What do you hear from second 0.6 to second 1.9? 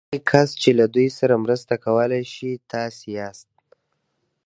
چې له دوی سره مرسته